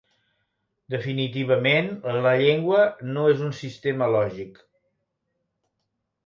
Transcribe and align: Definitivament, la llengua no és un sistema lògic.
Definitivament, 0.93 1.89
la 2.23 2.31
llengua 2.43 2.79
no 3.11 3.27
és 3.35 3.45
un 3.49 3.53
sistema 3.59 4.09
lògic. 4.17 4.59